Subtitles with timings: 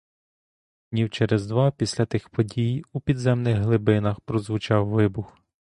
[0.91, 5.37] Днів через два після тих подій у підземних глибинах прозвучав вибух.